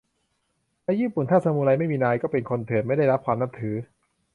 [0.83, 3.75] ในญี่ปุ่น ถ้าซามูไรไม่มีนาย ก็เป็นคนเถื่อน ไม่ได้รับความนับถือ